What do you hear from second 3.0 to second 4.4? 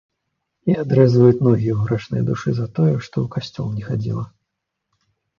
што ў касцёл не хадзіла.